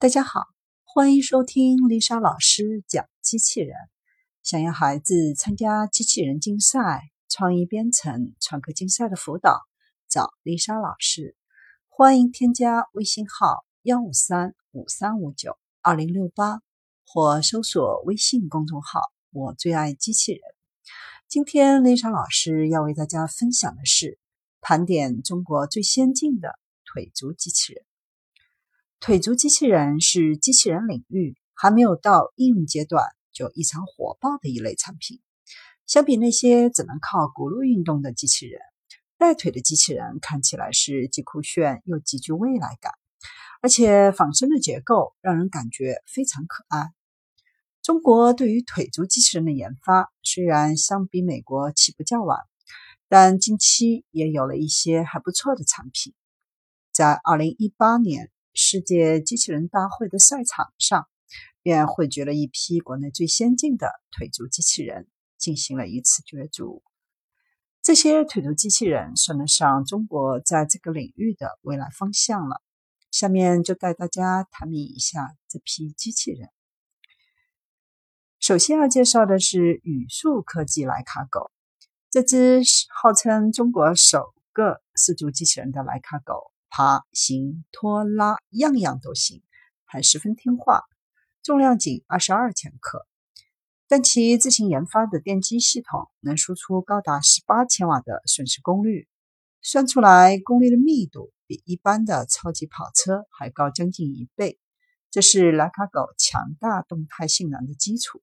[0.00, 0.44] 大家好，
[0.84, 3.74] 欢迎收听丽莎老师讲机器人。
[4.44, 9.60] 想要孩子参加机器人竞赛、创意编程、创客竞赛的辅导，
[10.08, 11.34] 找丽莎老师。
[11.88, 16.60] 欢迎添加微信号幺五三五三五九二零六八，
[17.04, 19.00] 或搜索微信公众号
[19.34, 20.40] “我最爱机器人”。
[21.26, 24.20] 今天丽莎老师要为大家分享的是
[24.60, 27.84] 盘点中国最先进的腿足机器人。
[29.00, 35.20] 腿足机器人是机器人领域还没有到应用阶段就异常火爆的一类产品。
[35.86, 38.60] 相比那些只能靠轱辘运动的机器人，
[39.16, 42.92] 带腿的机器人看起来是既酷炫又极具未来感，
[43.62, 46.88] 而且仿生的结构让人感觉非常可爱。
[47.80, 52.36] 中国对于腿足机器人的研发虽然相比美国起步较晚，
[53.08, 56.14] 但近期也有了一些还不错的产品。
[56.92, 58.30] 在二零一八年。
[58.60, 61.06] 世界机器人大会的赛场上，
[61.62, 65.06] 便汇聚了一批国内最先进的腿足机器人，
[65.38, 66.82] 进行了一次角逐。
[67.82, 72.60] 这些腿足机器人算得上中国在这个领域的未来方向了。
[73.12, 76.48] 下面就带大家探秘一下这批机器人。
[78.40, 81.52] 首先要介绍的是宇树科技莱卡狗，
[82.10, 82.60] 这只
[82.92, 86.50] 号称中国首个四足机器人的莱卡狗。
[86.70, 89.42] 爬行、拖拉，样样都行，
[89.84, 90.82] 还十分听话。
[91.42, 93.06] 重量仅二十二千克，
[93.88, 99.08] 但其自行研发的电机系统能输出高达十八千瓦的瞬时功率，
[99.62, 104.58] 算出来功率的密度比一般的超级跑车还高将近一倍。
[105.10, 108.20] 这是莱卡狗强大动态性能的基础。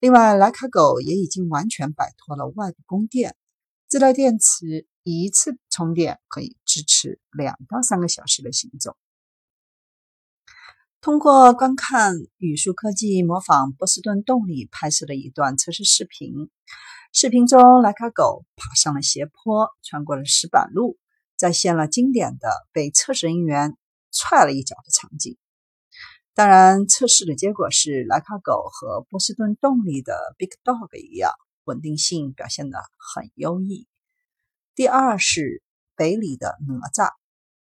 [0.00, 3.36] 另外，莱卡狗也已经完全摆脱了外部供电，
[3.88, 4.86] 自带电池。
[5.10, 8.94] 一次充电可以支持两到三个小时的行走。
[11.00, 16.50] 通过观看宇树科技模仿波士顿动力拍摄的一段测试视频，
[17.12, 20.98] 视频中莱卡狗爬上了斜坡，穿过了石板路，
[21.36, 23.76] 再现了经典的被测试人员
[24.12, 25.38] 踹了一脚的场景。
[26.34, 31.32] 当然，测试的结果是莱卡狗和波士顿动力的 Big Dog 一样，
[31.64, 33.86] 稳定性表现得很优异。
[34.74, 35.62] 第二是
[35.98, 37.10] 北理的哪吒，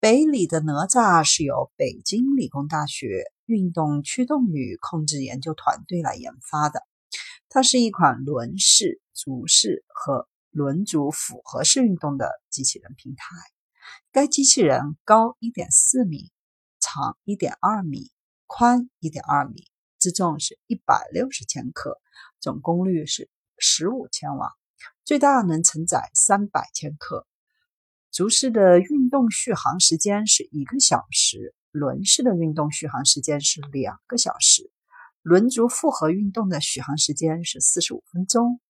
[0.00, 6.82] 北理的哪吒是由北京理工大学运动驱动与控制研究团队来研发的。
[7.48, 13.36] 它是一款轮式、足式和轮足复合式运动的机器人平台。
[14.10, 16.32] 该机器人高1.4米，
[16.80, 18.10] 长1.2米，
[18.46, 19.62] 宽1.2米，
[19.96, 22.00] 自重是160千克，
[22.40, 23.30] 总功率是
[23.60, 24.50] 15千瓦。
[25.04, 27.27] 最大能承载三百千克。
[28.10, 34.70] 足式的运动续航时间是一个小时，轮式的运动续航时间是两个小时，
[35.22, 38.60] 轮足复合运动的续航时间是四十五分钟，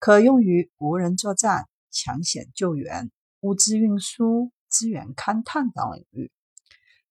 [0.00, 6.32] 可用于无人作战、抢险救援、物资运输、资源勘探等领域。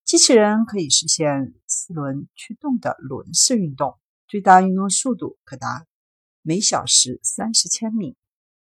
[0.04, 3.98] 机器人可以实现四轮驱动的轮式运动，
[4.28, 5.88] 最大运动速度可达
[6.42, 8.18] 每小时三十千米。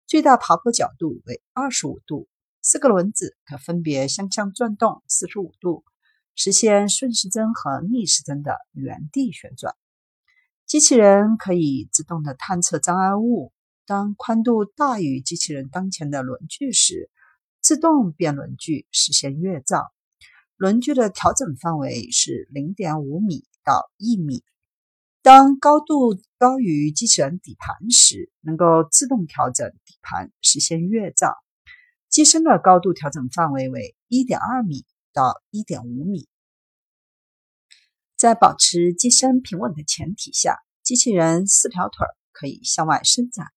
[0.05, 2.29] 最大爬坡角度为二十五度，
[2.69, 5.85] 四个轮子可分别相向转动四十五度，
[6.35, 9.73] 实现顺时针和逆时针的原地旋转。
[10.65, 13.53] 机器人可以自动的探测障碍物，
[13.85, 17.09] 当宽度大于机器人当前的轮距时，
[17.61, 19.85] 自动变轮距实现越障。
[20.57, 24.43] 轮距的调整范围是零点五米到一米。
[25.21, 31.33] 当高度高于机器人底盘时，能够自动调整底盘，实现越障。
[32.09, 36.27] 机身的高度调整范围为1.2米到1.5米。
[38.15, 43.47] 在保持机身平稳的前提下，机器人四条腿可以向外伸展，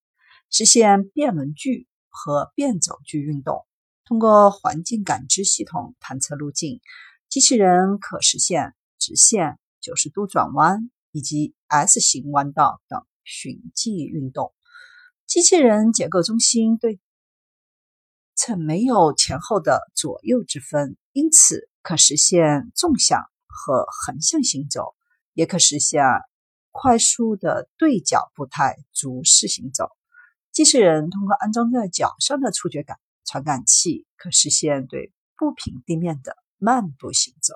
[0.50, 3.66] 实现变轮距和变走距运动。
[4.04, 6.80] 通过环境感知系统探测路径，
[7.28, 10.90] 机器人可实现直线、90度转弯。
[11.12, 14.54] 以及 S 型弯道等循迹运动。
[15.26, 17.00] 机器人结构中心对
[18.40, 24.94] 称没有前后的左右之分，因此可实现纵向和横向行走，
[25.34, 26.02] 也可实现
[26.70, 29.90] 快速的对角步态足式行走。
[30.52, 32.96] 机器人通过安装在脚上的触觉感
[33.26, 37.54] 传感器，可实现对不平地面的慢步行走。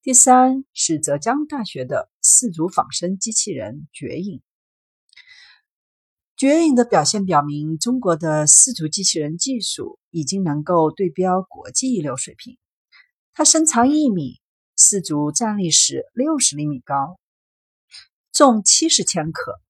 [0.00, 4.40] 第三是浙江大学的四足仿生机器人绝影。
[6.36, 12.58] 绝影的表现表明，中国的四足机器人技术已经能够对标国际一流水平。
[13.32, 14.40] 它身长一米，
[14.74, 17.20] 四足站立时六十厘米高，
[18.32, 19.60] 重七十千克。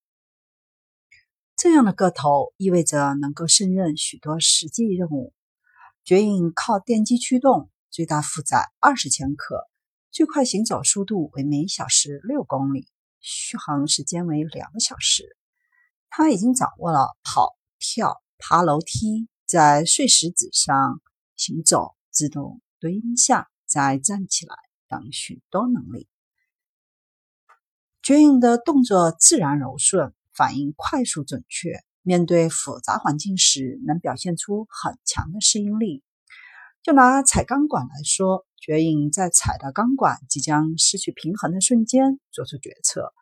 [1.54, 5.34] 这样的个头意味着能够胜任许多实际任务。
[6.02, 9.68] 绝影靠电机驱动，最大负载二十千克，
[10.10, 12.88] 最快行走速度为每小时六公里，
[13.20, 15.36] 续航时间为两个小时。
[16.16, 21.00] 他已经掌握了跑、跳、爬楼梯、在碎石子上
[21.34, 24.54] 行走、自动蹲下再站起来
[24.88, 26.08] 等许多能力。
[28.00, 30.14] 绝影的动作自然柔顺。
[30.36, 36.02] 反应快速准确，面对复杂环境时能表现出很强的适应力。
[36.82, 43.14] 就拿踩钢管来说，绝影在踩到钢管即将失去平衡的瞬间做出决策，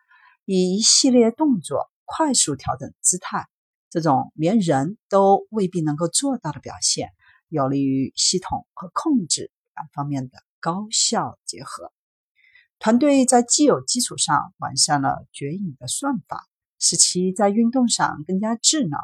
[0.46, 3.46] 以一系列动作快速调整姿态。
[3.88, 7.10] 这种连人都未必能够做到的表现，
[7.48, 11.92] 有利于系统和控制两方面的高效结合。
[12.78, 16.48] 团队在既有基础上完善了绝影的算法。
[16.84, 18.98] 使其在运动上更加智能。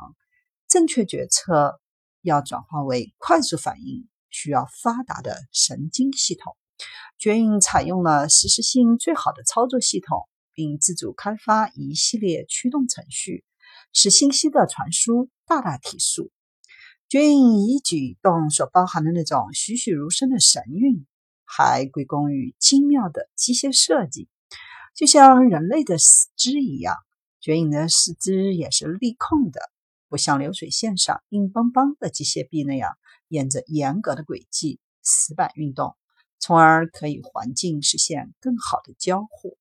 [0.67, 1.81] 正确决策
[2.23, 6.57] 要转化为快速反应，需要发达的神经系统。
[7.19, 10.29] 绝影采用了实时性最好的操作系统，
[10.59, 13.45] 并自主开发一系列驱动程序，
[13.93, 16.33] 使信息的传输大大提速。
[17.09, 21.07] 绝影一举动所包含的那种栩栩如生的神韵，
[21.45, 24.27] 还归功于精妙的机械设计，
[24.97, 26.97] 就像人类的四肢一样。
[27.41, 29.61] 绝影的四肢也是力控的，
[30.09, 35.97] 不像流水线上硬邦邦的机械臂那样沿着严格的轨迹死板运动，
[36.41, 39.57] 从而可以环境实现更好的交互。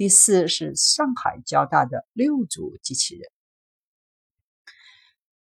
[0.00, 3.30] 第四是上海交大的六足机器人，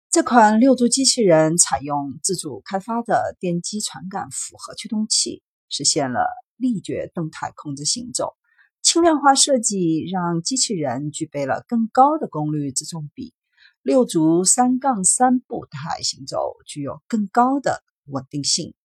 [0.10, 6.28] 这款六足机器人采用自主开发的电机传感复合驱动器，实现了
[6.58, 8.36] 力觉动态控制行走。
[8.82, 13.34] 轻量化设计让机器人具备了更高的功率自重比，
[13.82, 18.76] 六足三杠三步态行走具有更高的稳定性。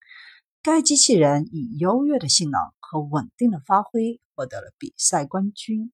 [0.62, 5.90] 该机器人以优越的性能和稳定的发挥获得了比赛冠军。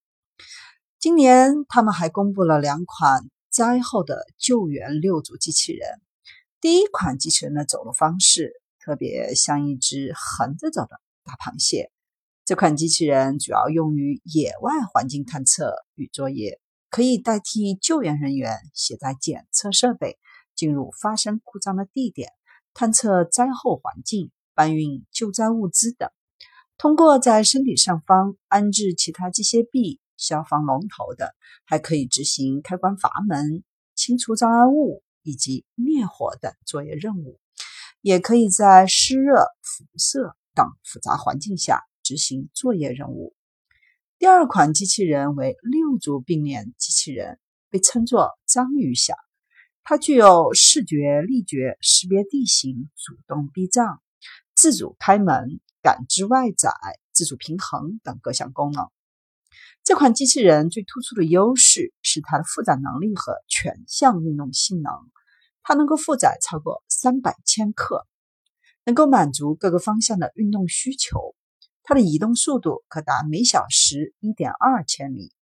[0.99, 6.01] 今年，他们还公布了两款灾后的救援六足机器人。
[6.61, 11.91] 第一款机器人的走路方式特别像一只横着走的大螃蟹。
[12.45, 16.61] 这款机器人主要用于野外环境探测与作业，
[16.91, 20.19] 可以代替救援人员携带检测设备
[20.57, 22.31] 进入发生故障的地点，
[22.75, 26.11] 探测灾后环境，搬运救灾物资等。
[26.83, 31.29] 通过在身体上方安置其他机械臂、消防龙头等，
[31.65, 33.63] 还可以执行开关阀门、
[33.95, 37.39] 清除障碍物以及灭火等作业任务，
[38.01, 41.85] 也可以在湿热、辐射等复杂环境下。
[42.03, 43.33] 执行作业任务。
[44.19, 47.39] 第二款机器人为六足并联机器人，
[47.71, 49.15] 被称作章鱼侠。
[49.85, 54.03] 它具有视觉、力觉识别地形、主动避障、
[54.57, 56.73] 自主开门、感知外载、
[57.13, 58.89] 自主平衡等各项功能。
[59.85, 64.93] 这款机器人最突出的优势是它的负载能力和全向运动性能。
[65.65, 68.07] 它能够负载超过三百千克，
[68.85, 71.37] 能够满足各个方向的运动需求。
[71.83, 75.33] 它的移动速度可达每小时一点二千米。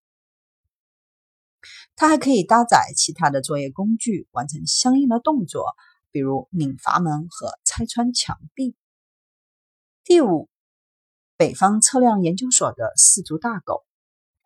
[1.94, 5.66] 它还可以搭载其他的作业工具，完成相应的动作，
[6.10, 8.74] 比如拧阀门和拆穿墙壁。
[10.04, 10.48] 第五，
[11.36, 13.84] 北方测量研究所的四足大狗。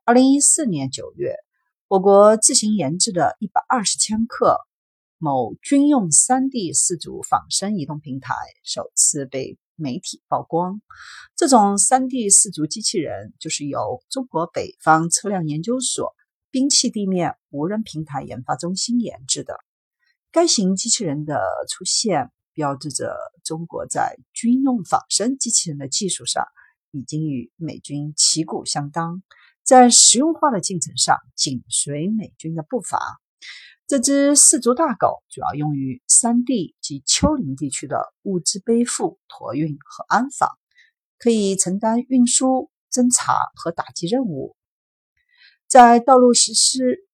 [0.04, 1.36] 二零一四年九月，
[1.88, 4.58] 我国自行研制的一百二十千克
[5.18, 9.58] 某军用三 D 四足仿生移动平台首次被。
[9.76, 10.80] 媒体曝光，
[11.34, 16.14] 这种 3D 四足机器人就是由中国北方测量研究所
[16.52, 19.58] 兵器地面无人平台研发中心研制的。
[20.30, 26.44] 该型机器人的出现，标志着中国在军用仿生机器人的技术上
[26.90, 29.22] 已经与美军旗鼓相当，
[29.62, 33.20] 在实用化的进程上紧随美军的步伐。
[33.86, 40.48] 这只四足大狗主要用于山地及丘陵地区的物资背负、驮运和安防，
[41.18, 44.56] 可以承担运输、侦查和打击任务。
[45.68, 47.06] 在道路实施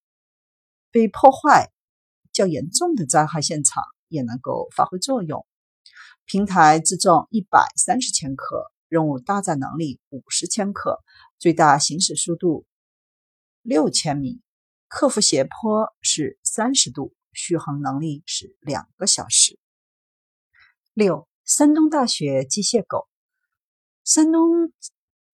[0.92, 1.72] 被破坏
[2.32, 5.44] 较严重的灾害现场，也能够发挥作用。
[6.30, 11.00] 平台自重一百三十千克，任务搭载能力五十千克，
[11.40, 12.66] 最大行驶速度
[13.62, 14.40] 六千米。
[14.86, 19.58] 克服斜坡是三十度，续航能力是两个小时。
[20.94, 23.08] 六，山东大学机械狗。
[24.04, 24.72] 山东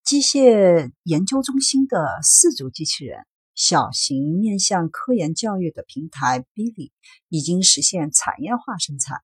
[0.03, 3.27] 机械研究中心的四足机器人。
[3.55, 6.93] 小型面向科研教育的平台 Billy
[7.29, 9.21] 已经实现产业化生产。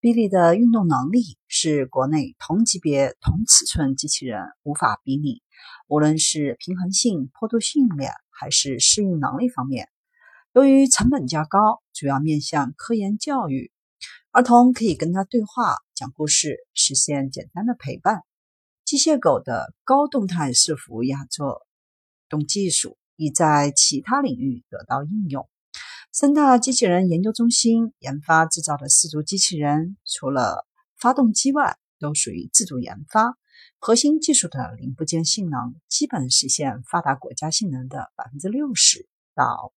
[0.00, 5.42] Billy 的运动能力是国内同级别同尺寸机器人无法比拟，
[5.88, 9.88] 无论是平衡性、坡度训练还是适应能力方面。
[10.52, 13.72] 由于成本较高，主要面向科研教育，
[14.30, 18.22] 儿童可以跟他对话、讲故事，实现简单的陪伴。
[18.84, 21.66] 机械狗的高动态伺服压作
[22.28, 22.96] 动技术。
[23.20, 25.48] 已在其他领域得到应用。
[26.20, 30.66] 三大机器人研究中心研发制造的四足机器人，除了
[30.98, 33.38] 发动机外，都属于自主研发。
[33.78, 39.72] 核心技术的零部件性能基本实现发达国家性能的百分之六十到